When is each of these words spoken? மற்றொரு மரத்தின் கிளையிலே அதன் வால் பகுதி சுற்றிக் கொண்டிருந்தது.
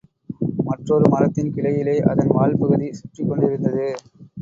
மற்றொரு 0.63 1.09
மரத்தின் 1.09 1.53
கிளையிலே 1.53 1.99
அதன் 2.01 2.27
வால் 2.27 2.59
பகுதி 2.59 2.93
சுற்றிக் 2.93 3.29
கொண்டிருந்தது. 3.29 3.87